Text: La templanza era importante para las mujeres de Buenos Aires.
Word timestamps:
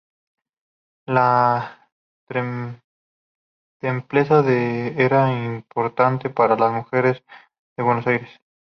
La 1.05 1.87
templanza 2.27 2.73
era 4.49 5.31
importante 5.31 6.31
para 6.31 6.55
las 6.57 6.73
mujeres 6.73 7.21
de 7.77 7.83
Buenos 7.83 8.07
Aires. 8.07 8.39